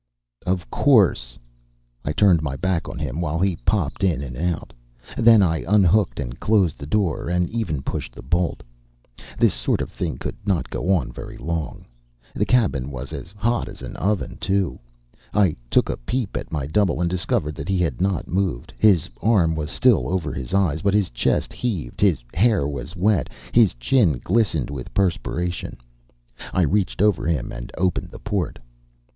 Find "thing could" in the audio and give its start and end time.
9.91-10.37